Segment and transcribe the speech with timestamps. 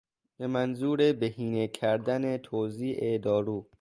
[0.37, 3.67] به منظور بهینه کردن توزیع دارو